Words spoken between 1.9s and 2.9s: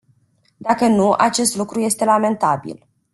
lamentabil.